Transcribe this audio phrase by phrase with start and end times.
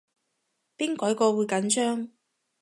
[0.79, 2.09] 邊鬼個會緊張